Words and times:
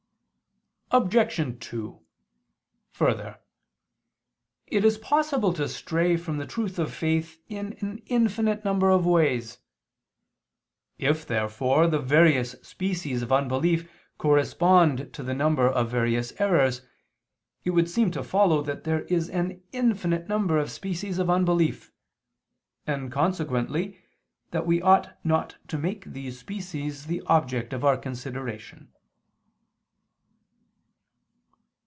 Obj. 0.93 1.57
2: 1.69 2.01
Further, 2.89 3.39
it 4.67 4.83
is 4.83 4.97
possible 4.97 5.53
to 5.53 5.69
stray 5.69 6.17
from 6.17 6.35
the 6.35 6.45
truth 6.45 6.77
of 6.77 6.93
faith 6.93 7.41
in 7.47 7.77
an 7.79 7.99
infinite 8.07 8.65
number 8.65 8.89
of 8.89 9.05
ways. 9.05 9.59
If 10.97 11.25
therefore 11.25 11.87
the 11.87 12.01
various 12.01 12.57
species 12.61 13.21
of 13.21 13.31
unbelief 13.31 13.89
correspond 14.17 15.13
to 15.13 15.23
the 15.23 15.33
number 15.33 15.65
of 15.65 15.89
various 15.89 16.33
errors, 16.41 16.81
it 17.63 17.69
would 17.69 17.89
seem 17.89 18.11
to 18.11 18.21
follow 18.21 18.61
that 18.61 18.83
there 18.83 19.03
is 19.03 19.29
an 19.29 19.63
infinite 19.71 20.27
number 20.27 20.57
of 20.57 20.69
species 20.69 21.19
of 21.19 21.29
unbelief, 21.29 21.93
and 22.85 23.09
consequently, 23.13 24.01
that 24.49 24.65
we 24.65 24.81
ought 24.81 25.15
not 25.23 25.55
to 25.69 25.77
make 25.77 26.03
these 26.11 26.37
species 26.37 27.05
the 27.05 27.21
object 27.27 27.71
of 27.71 27.85
our 27.85 27.95
consideration. 27.95 28.91